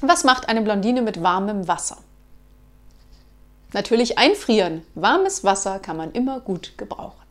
Was 0.00 0.24
macht 0.24 0.48
eine 0.48 0.62
Blondine 0.62 1.02
mit 1.02 1.22
warmem 1.22 1.68
Wasser? 1.68 1.98
Natürlich 3.72 4.18
einfrieren. 4.18 4.82
Warmes 4.94 5.44
Wasser 5.44 5.78
kann 5.78 5.96
man 5.96 6.12
immer 6.12 6.40
gut 6.40 6.78
gebrauchen. 6.78 7.29